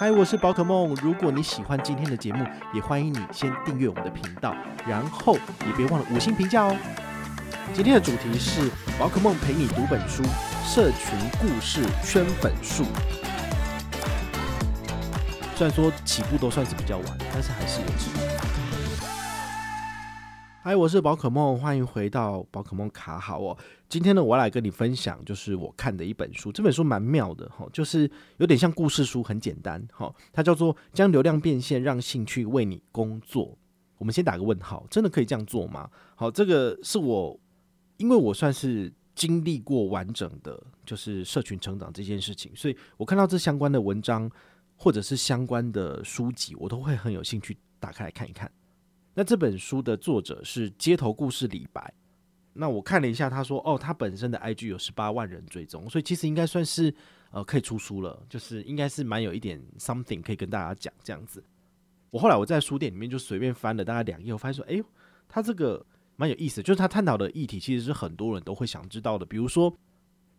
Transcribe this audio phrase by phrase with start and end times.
[0.00, 0.96] 嗨，我是宝可梦。
[1.02, 4.56] 如果你喜欢今天的节目，也欢迎你先订阅我们的频道，
[4.88, 5.34] 然后
[5.66, 6.74] 也别忘了五星评价哦。
[7.74, 10.22] 今天的主题是宝可梦陪你读本书，
[10.64, 12.86] 社群故事圈粉术。
[15.54, 18.69] 虽然说起步都算是比较晚，但是还是有机会。
[20.62, 23.56] 嗨，我是宝可梦，欢迎回到宝可梦卡好哦。
[23.88, 26.52] 今天呢，我要来跟你分享，就是我看的一本书。
[26.52, 30.14] 这本书蛮妙的哈，就是有点像故事书，很简单哈。
[30.34, 33.46] 它叫做《将流量变现，让兴趣为你工作》。
[33.96, 35.88] 我们先打个问号，真的可以这样做吗？
[36.14, 37.40] 好，这个是我，
[37.96, 44.30] 因为我算是经历过完整的，就是社群成长这件事情，所以我看到这相关的文章
[44.76, 48.50] 或者是相关的书籍，我都会很有兴趣打开来看一看。
[49.14, 51.92] 那这本书的作者是街头故事李白。
[52.52, 56.92] 那我看了一下，他说哦，他本身的 IG 有十八万人追踪，所以其实应该算是
[57.30, 61.42] 呃可以出书了，就是应该是蛮有一点 something 可以跟大家讲这样子。
[62.10, 64.84] 我后来我在书店里面就随便翻了大概两页，我发现说，哎呦，
[65.28, 65.84] 他这个
[66.16, 69.72] 蛮有意思，就是他探讨的议题其实是很多人都会想知道的，比如说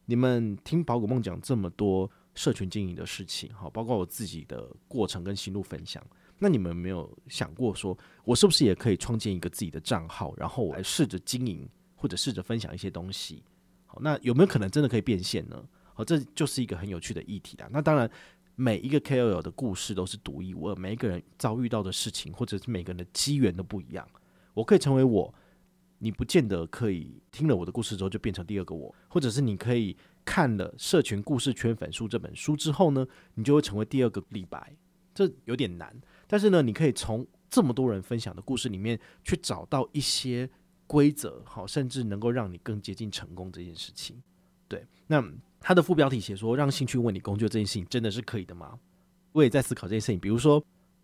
[0.06, 6.06] 你们听宝可梦讲这么多社群经营的事情，哈，包括我自己的过程跟心路分享。
[6.44, 13.44] 那你们有没有想过，说我是不是也可以创建一个自己的账号，然后我来试着经营，或者试着分享一些东西？
[13.86, 15.64] 好，那有没有可能真的可以变现呢？
[15.94, 17.70] 好，这就是一个很有趣的议题啦。
[17.72, 18.10] 那当然，
[18.56, 24.08] 每一个 KOL 的故事都是独一无二，每一个人遭遇到的事情，或者是每个人的机缘都不一样。
[24.56, 25.32] 我可以成为我，
[26.00, 34.76] 你不见得可以听了我的故事之后就变成第二个我，或者是你可以看了《社群故事圈粉术》这本书之后呢，你就会成为第二个李白。
[35.28, 35.96] 这有点难。
[36.28, 40.50] 但是呢，你可以从这么多人分享的故事里面去找到一些
[40.88, 44.22] 规则，好，甚至能够让你更接近成功这件事情。
[44.70, 45.22] 对，那
[45.60, 48.80] 他的副标题写说，让兴趣为你工作这件事情真的是可以的吗？
[49.34, 50.18] 我也在思考这件事情。
[50.18, 50.64] 比如说，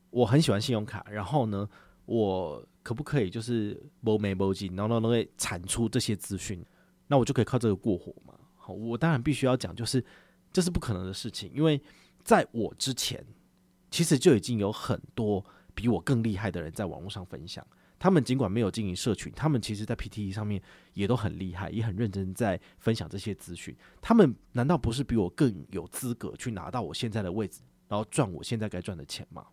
[0.09, 1.67] 我很喜欢信用卡，然后呢，
[2.05, 6.65] 我可不可以就是某没某几，然后能够产出这些资讯，
[7.07, 8.33] 那我就可以靠这个过活吗？
[8.55, 10.01] 好，我当然必须要讲，就是
[10.53, 11.81] 这是不可能的事情，因为
[12.23, 13.21] 在我之前。
[13.89, 15.43] 其实就已经有很多
[15.73, 17.65] 比我更厉害的人在网络上分享，
[17.97, 20.61] 他们尽管没有经营社群，他们其实在 P T E 上面
[20.93, 23.75] 也都很厉害，也很认真在分享这些资讯。
[24.01, 29.47] 他们难道不是比我更有资格去拿到我现在的位置，然后赚我现在该赚的钱吗？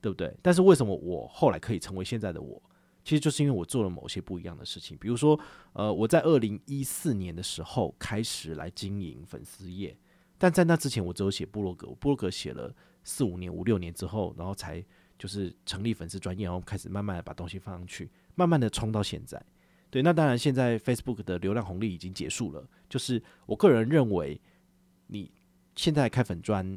[0.00, 0.36] 对不对？
[0.42, 2.62] 但是为什么我后来可以成为现在的我？
[3.02, 5.38] 其实就是因为我做了某些不一样的事情，比如说，
[5.72, 9.96] 呃，我在二零一四年的时候开始来经营粉丝页，
[10.38, 12.74] 但在那之前我只有写部落格，我部落格写了。
[13.04, 14.84] 四五年、五六年之后，然后才
[15.16, 19.40] 就是成立粉丝专业，然后开始慢慢的把东西放上去，慢慢的冲到现在。
[19.90, 22.68] 对，那当然现在 Facebook 的流量红利已经结束了。
[22.88, 24.40] 就是我个人认为，
[25.06, 25.30] 你
[25.76, 26.76] 现在开粉专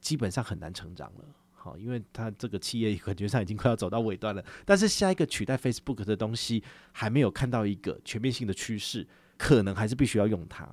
[0.00, 1.24] 基本上很难成长了。
[1.52, 4.44] 好，因为它这个企业感觉上已经快要走到尾端了。
[4.66, 9.06] 但是下一个取代 Facebook 的东西还没有看到一个全面性的趋势，
[9.38, 10.68] 可能还是必须要用它。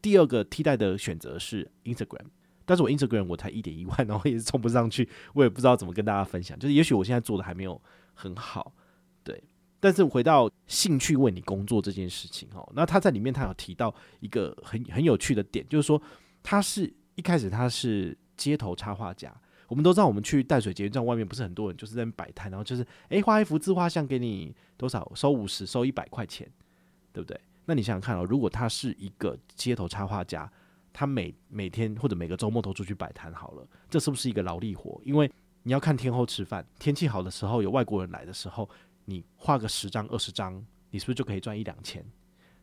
[0.00, 2.26] 第二个替代的选择是 Instagram。
[2.66, 6.58] 但是我 Instagram 我才一点一万， 然后也是冲不上去，我也不知道怎么跟大家分享。
[6.58, 7.80] 就是也许我现在做的还没有
[8.12, 8.74] 很好，
[9.24, 9.42] 对。
[9.78, 16.00] 但是回到兴趣为你工作这件事情哦，那他在里面他有提到一个很很有趣的点，就是说
[16.42, 19.32] 他是一开始他是街头插画家。
[19.68, 26.50] 我们都知道，我们去淡水捷运站外面不是很多人就是在摆摊，然后就是诶画一幅自画像给你多少收五十收一百块钱，
[27.12, 27.38] 对不对？
[27.66, 30.50] 那你想想看哦，如果他是一个街头插画家。
[30.98, 34.98] 他每每天或者每个周末都出去摆摊好了，这是不是一个劳力活？
[35.04, 35.30] 因为
[35.62, 38.66] 你要看天后吃饭，天气好的时候，有外国人来的时候，
[39.04, 40.54] 你画个十张二十张，
[40.88, 42.02] 你是不是就可以赚一两千？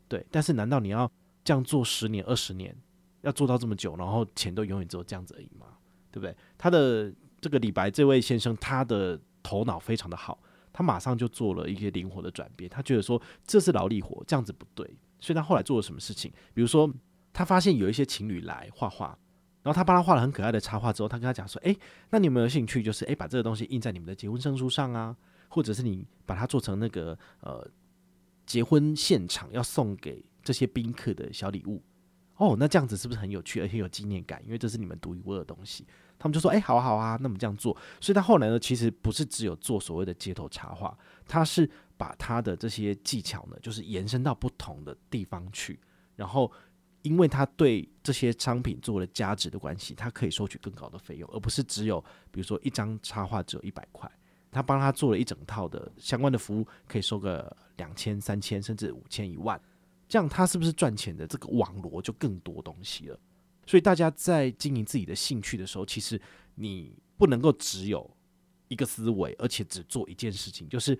[0.07, 0.25] 对。
[0.31, 1.07] 但是难道你要
[1.43, 2.75] 这样做十年二十年，
[3.21, 5.67] 要做到这么久，然后钱都永远只有这样子而已吗？
[6.09, 6.35] 对不对？
[6.57, 10.39] 他的这个李白这位先生，他的头脑非常的好，
[10.71, 16.33] 他马上就做了一些灵活的转变，他觉得说这是劳力活，这样子不对，所以他后来做了什么事情？
[16.55, 16.91] 比如说。
[17.33, 19.17] 他发现有一些情侣来画画，
[19.63, 21.75] 然后他帮他画了很可爱的插画之后，他跟他讲说：“诶，
[22.11, 22.83] 那你有没有兴趣？
[22.83, 25.15] 就是诶，把这个东西印在你们的结婚证书上啊，
[25.49, 27.67] 或者是你把它做成那个呃
[28.45, 31.81] 结婚现场要送给这些宾客的小礼物
[32.35, 34.41] 哦，那这样子是不是很有趣，而且有纪念感？
[34.45, 35.87] 因为这是你们独一无二的东西。
[36.19, 40.97] 他们就说：“哎，好啊，好啊，那我们这样做。”所以他后来呢，其实不是只有做所谓的街头插画，
[41.27, 45.79] 他是把他的这些技巧呢，就是延伸到不同的地方去。
[46.15, 46.49] 然后，
[47.03, 54.11] 因为他对这些商品做了价值的关系，他可以收取更高的费用，而不是只有比如说一张插画只有一百块。
[54.51, 59.59] 他帮他做了一整套的相关的服务，可以收个两千、三千，甚至五千、一万。
[60.07, 63.19] 这样他是不是赚钱的这个网罗就更多东西了？
[63.65, 66.21] 所以大家在经营自己的兴趣的时候，其实
[66.53, 68.07] 你不能够只有
[68.67, 70.97] 一个思维，而且只做一件事情，就是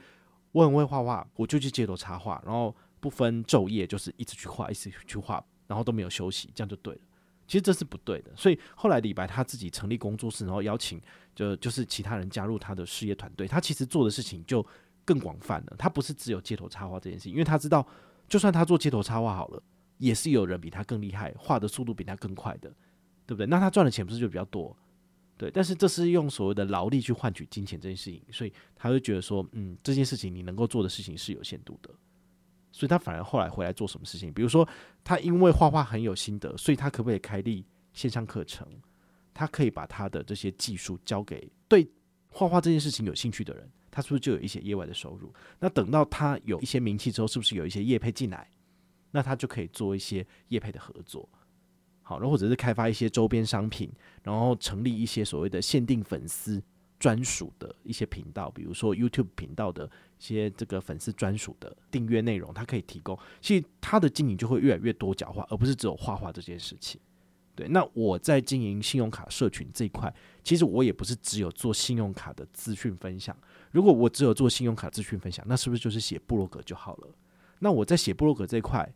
[0.52, 7.02] 我很会画画，我就去街头插画，然后不分昼夜，就是一直去画，一直去画，然后都没有休息，这样就对了。
[7.48, 8.32] 其实这是不对的。
[8.36, 11.02] 所以后来李白他自己成立工作室，然后邀请
[11.36, 14.66] 就就是其他人加入他的事业团队，他其实做的事情就
[15.06, 15.76] 更广泛了。
[15.78, 17.86] 他不是只有街头插画这件事情，因为他知道。
[18.30, 19.62] 就算他做街头插画好了，
[19.98, 22.70] 也是有人比他更厉害，画的速度比他更快的，
[23.28, 23.46] 对不对？
[23.46, 24.76] 那他赚的钱不是就比较多？
[25.38, 31.90] 对，但是这是用所谓的劳力去换取金钱这件事情，所以他会觉得说，嗯，这件事情你能够做的事情是有限度的，
[32.74, 34.34] 所以他反而后来回来做什么事情？
[34.34, 34.68] 比如说，
[35.02, 38.68] 他因为画画很有心得，所以他可不可以开立线上课程？
[39.34, 41.90] 他可以把他的这些技术交给对
[42.28, 43.72] 画画这件事情有兴趣的人。
[43.90, 45.32] 他是不是就有一些业外的收入？
[45.60, 48.50] 那等到他有一些名气之后，是不是有一些业配进来？
[49.12, 51.30] 那他就可以做一些业配的合作，
[52.02, 53.92] 好，然后或者是开发一些周边商品，
[54.24, 56.60] 然后成立一些所谓的限定粉丝
[57.00, 59.88] 专属的一些频道，比如说 YouTube 频道的
[60.28, 63.18] 些这个粉丝专属的订阅内容，他可以提供。
[63.42, 67.00] 其实他的经营就会越来越多角化，而不是只有画画这件事情。
[67.56, 70.12] 对，那我在经营信用卡社群这一块，
[70.44, 73.38] 其实我也不是只有做信用卡的资讯分享。
[73.72, 77.16] 如果我只有做信用卡资讯分享，那是不是就是写部落格就好了？
[77.60, 78.92] 那我在写部落格这一块，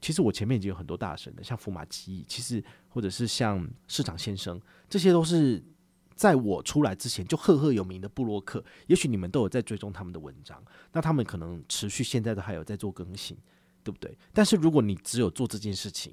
[0.00, 5.60] 其实我前面已经有很多大神的，像福马基，其实或者是像市长先生，这些都是
[6.16, 8.64] 在我出来之前就赫赫有名的布洛克。
[8.88, 10.60] 也许你们都有在追踪他们的文章，
[10.92, 13.36] 那他们可能持续现在都还有在做更新，
[13.84, 14.18] 对不对？
[14.32, 16.12] 但是如果你只有做这件事情，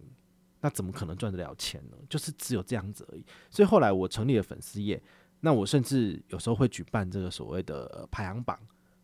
[0.62, 1.98] 那怎么可能赚得了钱呢？
[2.08, 3.26] 就是只有这样子而已。
[3.50, 5.02] 所以后来我成立了粉丝业。
[5.46, 8.58] 那我甚至有时候会举办这个所谓的排行榜，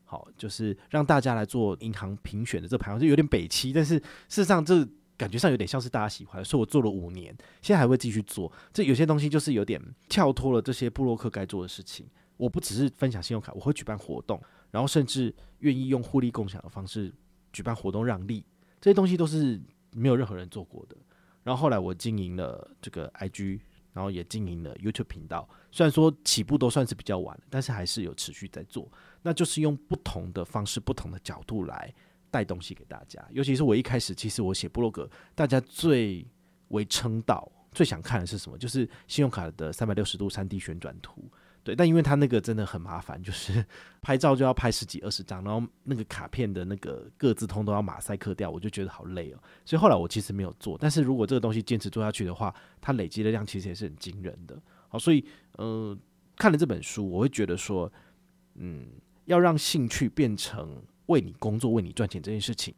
[0.06, 4.88] 好，就是让大家来做银行评选的这个排行，就有点北七，但是事实上这
[5.19, 8.50] 感觉上有点像是大家喜欢，所以我做了五年，现在还会继续做。
[8.74, 12.07] 这有些东西就是有点跳脱了这些部落客该做的事情。
[12.38, 17.13] 我不只是分享信用卡，我会举办活动，然后甚至愿意用互利共享的方式
[17.51, 18.45] 举办活动让利，
[18.80, 19.62] 这些东西都是
[19.92, 20.95] 没有任何人做过的。
[21.44, 23.60] 然后后来我经营了这个 IG。
[23.92, 28.89] 然后也经营了 YouTube 频道，虽然说起步都算是比较晚，但是还是有持续在做。
[29.24, 31.94] 那就是用不同的方式、不同的角度来
[32.31, 33.26] 带东西给大家。
[33.31, 36.26] 尤其是我一开始，其实我写布洛格，大家最
[36.70, 38.58] 为称道、最想看的是什么？
[38.58, 41.30] 就是信用卡的三百六十度三 D 旋转图。
[41.62, 43.64] 对，但因为他那个真的很麻烦，就是
[44.02, 49.38] 拍照就要拍十几二十张，然后那个卡片的那个各自通都要马赛克掉，我就觉得好累哦。
[49.66, 50.78] 所以后来我其实没有做。
[50.80, 54.60] 但是如果这个东西坚持做下去的话，它累积的量其实也是很惊人的。
[54.88, 55.24] 好，所以
[55.58, 55.96] 呃，
[56.38, 57.92] 看了这本书，我会觉得说，
[58.56, 58.88] 嗯，
[59.25, 62.74] 要让兴趣变成为你工作、为你赚钱这件事情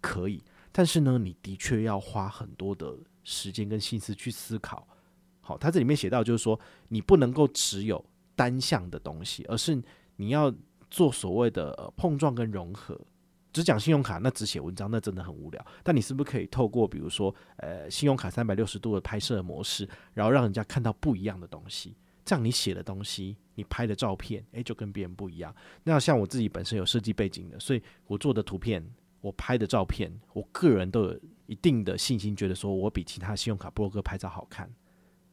[0.00, 4.86] 可以，但是呢，你的确要花很多的时间跟心思去思考。
[5.40, 6.58] 好，他这里面写到，就是说
[6.88, 8.02] 你不能够只有
[8.34, 9.82] 单向的东西，而是
[10.16, 10.54] 你要
[10.90, 12.98] 做所谓的、碰撞跟融合。
[13.52, 15.66] 只讲信用卡，那只写文章，那真的很无聊。
[15.84, 21.94] 但你是不是可以透过比如说，呃，信用卡三百六十度的拍摄模式，然后让人家看到不一样的东西？
[22.24, 25.54] 这样你写的东西，你拍的照片，诶，就跟别人不一样。
[25.82, 28.84] 那像我自己本身有设计背景的，所以我做的图片，
[29.20, 34.72] 我拍的照片，我个人都有一定的信心，觉得说我比其他信用卡博客拍照好看。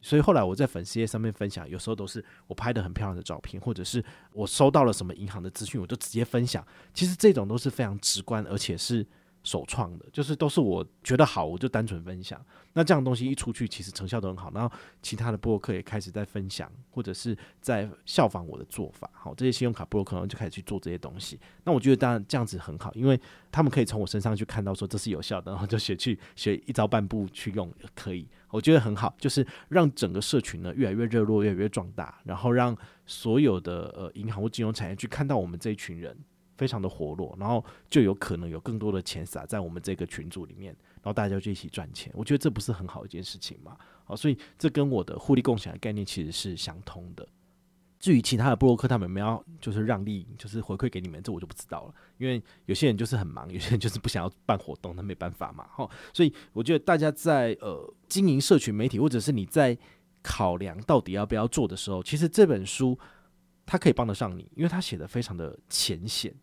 [0.00, 6.66] 所以后来我在粉丝页上面分享，有时候都是我拍的很漂亮的照片，或者是我收到了什么银行的资讯，我就直接分享。
[6.92, 9.06] 其实这种都是非常直观，而且是。
[9.42, 12.40] 首创的，就是都是我觉得好，我就单纯分享。
[12.74, 14.50] 那这样东西一出去，其实成效都很好。
[14.54, 19.10] 然后其他的博客也开始在分享，或者是在效仿我的做法。
[19.12, 21.38] 好，这些信用卡部落客就开始去做这些东西。
[21.64, 23.20] 那我觉得当然这样子很好，因为
[23.50, 28.26] 他们可以从我身上去看到说这是有效的，然后就学去学一招半步去用，可以。
[28.50, 36.16] 我觉得很好，就是让整个社群呢越来越热络，越来越壮大，然后让所有的呃银行或金融产业去看到我们这一群人。
[36.56, 42.12] 非常的活络，然后就有可能有更多的钱撒在我们这个群组里面，然后大家就一起赚钱。
[42.14, 43.76] 我觉得这不是很好一件事情嘛？
[44.04, 47.26] 好，所以这跟我的互利共享的概念其实是相通的。
[47.98, 51.94] 至于其他的布洛克他们有没有就是让利，就是回馈给你们，这我就不知道了。
[52.18, 55.64] 因为有些人就是很忙，有些人就是不想要办活动，那没办法嘛。
[55.72, 59.78] 哈，所以我觉得大家在呃经营社群媒体，或者是你在
[60.20, 62.98] 考量到底要不要做的时候，其实这本书
[63.66, 66.34] 他可以帮得上你，因为他写的非常的浅显，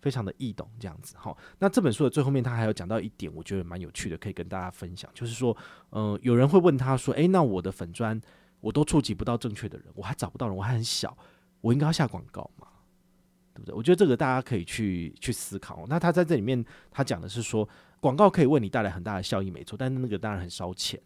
[0.00, 1.16] 非常的易懂，这样子。
[1.16, 5.56] 哈，那这本书的最后面，他还有讲到一点，我觉得蛮有趣的，可以跟大家分享，就是说，
[5.90, 8.20] 嗯、有人会问他说，诶、那我的粉专。
[8.60, 11.16] 我都触及不到正确的人，我还找不到人，我还很小，
[11.60, 12.66] 我应该要下广告吗？
[13.54, 13.72] 对不对？
[13.72, 15.86] 我觉得这个大家可以去去思考。
[15.88, 17.68] 那他在这里面，他讲的是说，
[18.00, 21.00] 广告可以为你带来很大的效益，没错，但是那个当然很烧钱。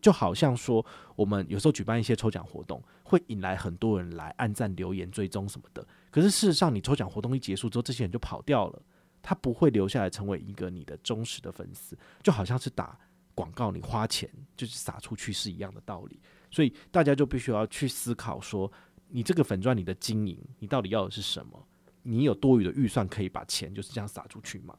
[0.00, 0.84] 就好像说，
[1.16, 5.86] 我们有时候举办一些抽奖活动，会引来很多人来按赞、留言、追踪什么的。
[6.10, 8.82] 可是事实上，你抽奖活动一结束之后，这些人就跑掉了，
[9.20, 11.98] 他不会留下来成为一个你的忠实的粉丝。
[12.22, 12.98] 就好像是打
[13.34, 16.20] 广告，你花钱就是撒出去是一样的道理。
[16.50, 18.70] 所以大家就必须要去思考说，
[19.08, 21.66] 你这个粉钻你的经营，你到底要的是什么？
[22.02, 24.74] 你有多余的预算可以把钱就是这样撒出去吗？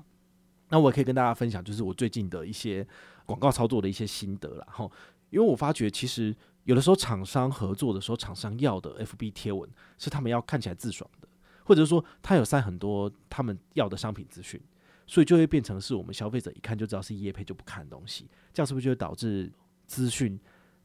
[0.69, 2.87] 那我也可以跟大家分享，就是我最近的一些
[3.29, 4.67] 广告操作的一些心得啦。
[4.69, 4.89] 哈，
[5.29, 9.69] 因为我发觉其实有的时候厂商合作的时候，厂商要的 FB 贴文
[9.99, 11.27] 是他们要看起来自爽的，
[11.63, 14.59] 或者说他有塞很多他们要的商品资讯，
[15.05, 19.51] 所以就会变成是我们消费者一看就知道是业配就不看的东西，这样是不是就会导致
[19.85, 20.39] 资讯？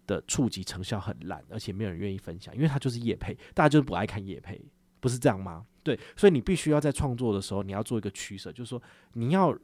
[0.06, 4.60] 的触及成效很烂，而且没有人愿意分享，因为它就是夜配，大家就是不爱看夜配，
[5.00, 5.64] 不是这样吗？
[5.82, 8.82] 对，所以你必须要在创作的时候，你要做一个取舍，就是说
[9.14, 9.58] 你要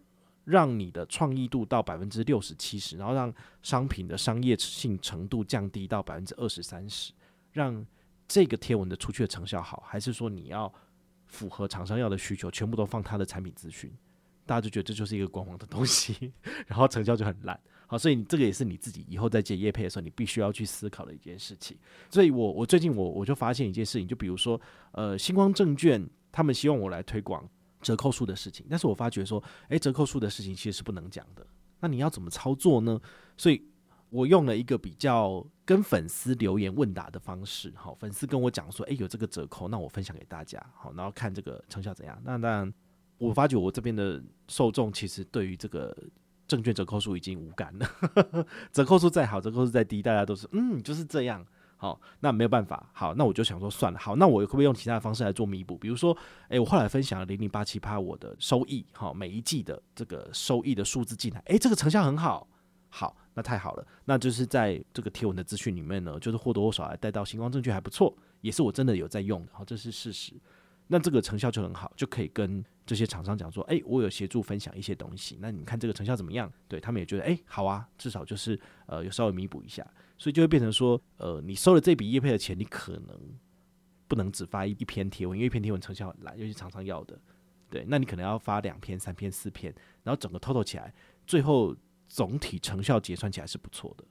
[0.51, 7.13] 让你的创意度到百分之六十七十，然后让商品的商业性程度降低到百分之二十三十，
[7.53, 7.87] 让
[8.27, 10.73] 这个贴文的出去的成效好，还是说你要
[11.27, 13.93] 符合厂商要的需求，全部都放他的产品资讯，
[14.45, 16.33] 大家就觉得这就是一个光芒的东西，
[16.67, 17.59] 然后成效就很烂。
[17.87, 21.77] 好，所以这个也是你自己以后在接业配的时候，你必须要去思考的一件事情。
[22.09, 24.61] 所以我我最近我我就发现一件事情，就比如说，
[24.93, 27.49] 呃，星光证券他们希望我来推广
[27.81, 31.47] 折扣数的事情，但是我发觉说，诶，折扣数的事情其实是不能讲的。
[31.81, 33.01] 那你要怎么操作呢？
[33.37, 33.65] 所以
[34.09, 37.73] 我用了一个比较跟粉丝留言问答的方式。
[37.77, 40.65] 好，粉丝跟我讲说，诶，有这个折扣，那我分享给大家。
[40.75, 42.21] 好，然后看这个成效怎样。
[42.25, 42.75] 那当然，
[43.19, 45.97] 我发觉我这边的受众其实对于这个。
[46.51, 47.89] 证券折扣数已经无感了，
[48.75, 51.47] 折扣数再好，折扣数再低，大家都是嗯就是这样。
[51.81, 52.91] 好，那没有办法。
[52.93, 53.99] 好，那我就想说算了。
[53.99, 55.79] 好，那我可不可以用其他的方式来做弥补？
[55.79, 56.15] 比如说，
[56.51, 62.47] 诶、我后来分享了零零八七趴我的收益，好，每一季的这个收益的数字进来，诶、这个成效很好。
[62.91, 63.87] 好，那太好了。
[64.05, 69.53] 那就是在这个贴文的资讯里面呢，就是或多或少来带到新光证券还不错，也是我真的有在用的。
[69.55, 70.35] 好，这是事实。
[70.89, 76.53] 那这个成效就很好，就可以跟这些厂商讲说，诶，我有协助分享一些东西，那你看这个成效怎么样？
[76.69, 79.87] 对他们也觉得，诶，好啊，至少就是呃，有稍微弥补一下，
[80.21, 83.19] 所以就会变成说，呃，你收了这笔业配的钱，你可能
[84.07, 87.19] 不能只发一一篇贴文，因为一篇贴文成效很烂，尤其常常要的，
[87.71, 90.93] 对，那你可能要发两篇、三篇、四篇，然后整个 total 起来，
[91.27, 91.75] 最后
[92.07, 94.05] 总体成效结算起来是不错的，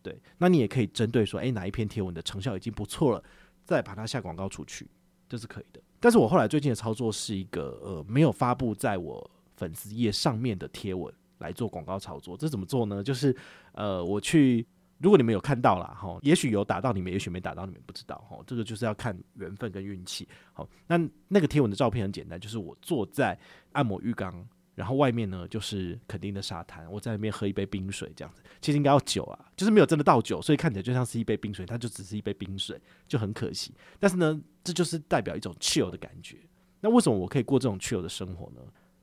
[0.00, 3.24] 对，那你也可以针对说，诶，哪一篇贴文的成效已经不错了，
[3.64, 4.88] 再把它下广告出去，
[5.28, 5.82] 这是可以的。
[5.98, 13.02] 但是我后来最近的操作是一个呃没有发布在我粉丝页上面的贴文来做广告操作，这怎么做呢？
[13.02, 13.36] 就是
[13.72, 14.64] 呃我去，
[15.02, 20.28] 如果你们有看到了哈，也许有打到你们，也许没打到你们，不知道哈，这个就是要看缘分跟运气。
[20.52, 23.38] 好，那那个贴文的照片很简单，就是我坐在
[23.72, 24.46] 按摩浴缸。
[24.74, 33.74] 然后外面呢，就是肯定的沙滩，我在那边喝一杯冰水，这样子，其实应该要酒啊，就是没有真的倒酒，所以看起来就像是一杯冰水，它就只是一杯冰水，就很可惜。
[34.00, 36.38] 但是呢，这就是代表一种自由的感觉。
[36.80, 38.62] 那为什么我可以过这种自由的生活呢？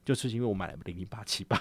[0.09, 1.55] 就是因为我买了零零八七八，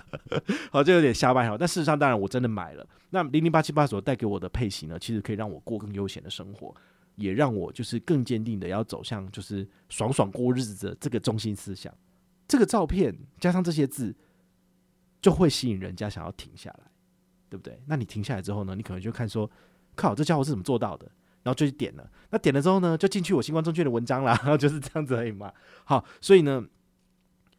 [0.72, 1.58] 好，就有点瞎掰哈。
[1.58, 2.88] 但事实上，当然我真的买了。
[3.10, 6.74] 那零零八七八所带给我的配型呢，其实可以让我过更悠闲的生活，
[7.16, 11.94] 也让我就是更坚定的要走向就是爽爽过日子的这个中心思想。
[12.48, 14.16] 这个照片加上这些字，
[15.20, 16.90] 就会吸引人家想要停下来，
[17.50, 17.78] 对不对？
[17.84, 19.50] 那你停下来之后呢，你可能就看说，
[19.94, 21.06] 靠，这家伙是怎么做到的？
[21.42, 22.10] 然后就去点了。
[22.30, 25.52] 那点了之后呢，就进去我新光证券的文章啦，然 后就是这样子而已嘛。
[25.84, 26.64] 好，所以呢，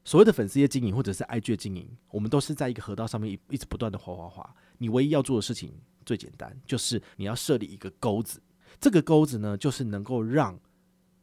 [0.06, 4.56] 所谓的粉丝页经营或者是 IG 经营，我们都是在一个河道上面一一直不断的滑滑滑。
[4.78, 5.74] 你唯一要做的事情
[6.06, 8.42] 最简单，就是你要设立一个钩子。
[8.80, 10.60] 这个钩子呢，就是能够让。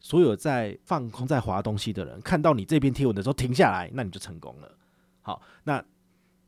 [0.03, 4.75] 所有在放空在滑东西的人，看到你这篇贴文的时候停下来，那你就成功了。
[5.21, 5.85] 好，那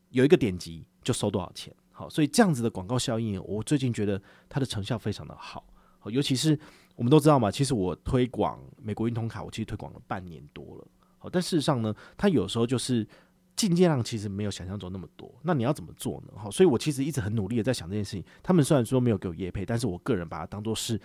[0.10, 1.72] 有一个点击就收多少钱？
[1.92, 5.64] 好，所以这样子的广告效应，我最近觉得它的成效非常的好。
[6.00, 6.60] 好，尤其是
[6.96, 10.88] 我们都知道嘛，其实我推广美国运通卡，我其实推广了半年多了。
[11.30, 13.08] 但事实上呢，它有时候就是
[13.56, 15.34] 进阶量其实没有想象中那么多。
[15.44, 16.34] 那你要怎么做呢？
[16.36, 18.24] 好，所以我其实一直很努力的在想这件事情。
[18.42, 21.00] 他们虽然说没有给我业配，但是我个人把它当做是。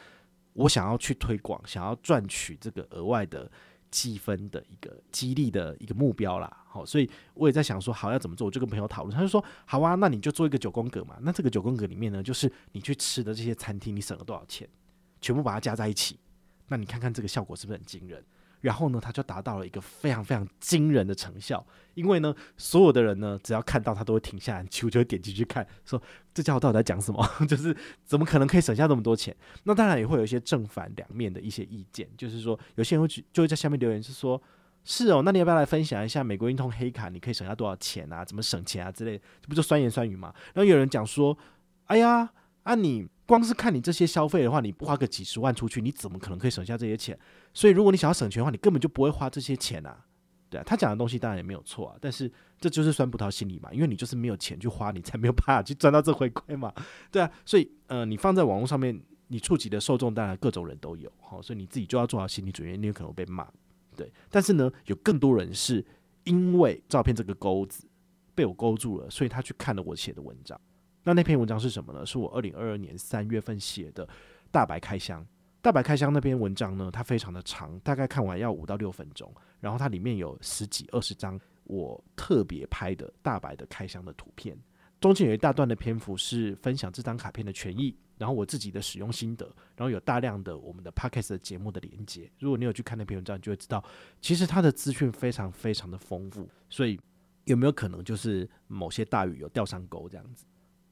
[0.55, 3.49] 我想要去推广，想要赚取这个额外的
[3.93, 6.65] 积分的一个激励的一个目标啦。
[6.67, 8.47] 好，所以我也在想说，好要怎么做？
[8.47, 11.17] 我就跟朋友讨论，他就说，好啊，那你就做一个九宫格嘛。
[11.21, 14.69] 那这个九宫格里面呢，就是你去吃的这些餐厅，你省了多少钱，
[15.21, 16.19] 全部把它加在一起，
[16.67, 18.25] 那你看看这个效果是不是很惊人？
[18.61, 26.01] 然后呢，他就达到了一个非常非常惊人的成效，因为呢，所有的人呢，只要看到他都会停下来，就会点进去看，说
[26.35, 27.25] 这家伙到底在讲什么？
[27.49, 29.35] 就是怎么可能可以省下那么多钱？
[29.65, 34.41] 那当然也会有一些正反两面的一些意见，就是说有些人会就会在下面留言，是说，
[34.85, 38.25] 是哦，那你要不要来分享一下美国运通黑卡你可以省下多少钱啊？
[38.25, 39.19] 怎么省钱啊之类？
[39.41, 40.33] 这不就酸言酸语吗？
[40.55, 41.37] 然后有人讲说，
[41.87, 42.29] 哎呀，
[42.69, 43.09] 啊你。
[43.29, 47.15] 光是看你这些消费的话，你不花个几十万出去，你怎么可能可以省下这些钱？
[47.53, 50.07] 所以如果你想要省钱的话，你根本就不会花这些钱啊。
[50.49, 56.73] 对啊，他讲的东西当然也没有错啊，但是这就是酸葡萄心理嘛，因为你就是没有钱去花，你才没有办法去赚到这回馈嘛。
[57.11, 63.47] 对啊，所以呃，你放在网络上面，你触及的受众当然各种人都有，好，所以你自己就要做好心理准备，你有可能被骂。
[63.95, 65.85] 对，但是呢，有更多人是
[66.25, 67.87] 因为照片这个钩子
[68.35, 70.59] 被我勾住了，所以他去看了我写的文章。
[71.09, 72.05] 那那篇文章是什么呢？
[72.05, 74.07] 是我二零二二年三月份写的
[74.51, 75.27] 大白开箱。
[75.63, 79.35] 大白开箱那篇文章呢，它非常的长，大概看完要五到六分钟。
[79.59, 84.55] 然后它里面有十几二十张我特别拍的大白的开箱的图片，
[85.01, 89.47] 中间有一大段的篇幅是分享这张卡片的权益，然后我自己的使用心得，
[89.77, 92.31] 然后有大量的我们的 Podcast 的节目的连接。
[92.39, 93.83] 如果你有去看那篇文章，你就会知道，
[94.21, 96.47] 其实它的资讯非常非常的丰富。
[96.69, 97.01] 所以
[97.47, 100.45] 有没有可能就是某些大鱼有钓上钩这样子？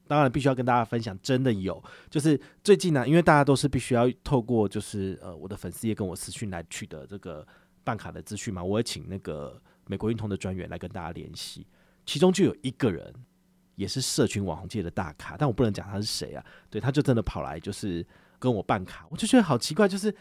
[0.07, 7.45] 当然必须要跟大家分享，真的有，就是最近呢、因为大家都是必须要透过就是呃我的粉丝页跟我私讯来取得这个
[7.83, 11.67] 办卡的资讯嘛，我也请那个美国运通的专员来跟大家联系，
[12.05, 13.13] 其中就有一个人
[13.75, 18.05] 也是社群网红界的大咖，但我不能讲他是谁啊，对，他就真的跑来就是
[18.39, 20.15] 跟我办卡，我就觉得好奇怪，就是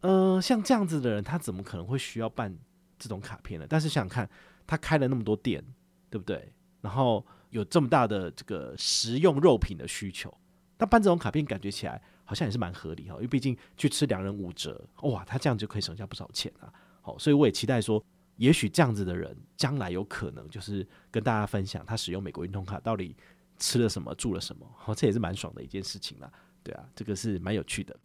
[0.00, 2.56] 呃像这样子的人，他怎么可能会需要办
[2.98, 3.66] 这种卡片呢？
[3.68, 4.30] 但是想想看，
[4.66, 5.64] 他开了那么多店，
[6.08, 6.52] 对不对？
[6.80, 7.26] 然后。
[7.54, 10.36] 有这么大的这个食用肉品的需求，
[10.76, 16.66] 那办这种卡片感觉起来好像也是蛮合理哈，因为毕竟去吃两人五折，哇，他这样就可以省下不少钱啊。
[17.00, 18.04] 好，所以我也期待说，
[18.38, 23.14] 也许这样子的人将来有可能就是跟大家分享他使用美国运通卡到底
[23.56, 26.28] 吃了什么、住了什么，好， 这也是蛮爽的一件事情啦。
[26.64, 27.96] 对啊，这个是蛮有趣的。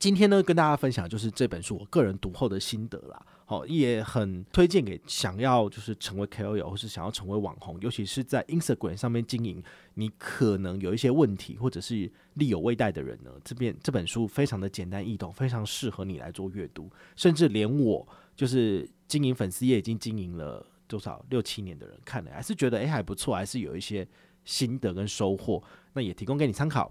[0.00, 3.24] 今天呢，跟大家分享就是这本书我个人读后的心得啦。
[3.52, 9.62] 哦，也很推荐给想要就是成为 KOL 或是想要成为网红，尤其是在 Instagram 上面经营，
[9.92, 13.30] 你可能有一些问题或者是力有未逮的人呢。
[13.44, 16.90] 这边这本书非常的简单易懂，非常适合你来做阅读。
[17.14, 24.08] 甚至连我就是经营粉丝也已经经营了多少六七年的人看了，还是觉得诶还不错，还是有一些
[24.46, 25.62] 心得跟收获。
[25.92, 26.90] 那也提供给你参考。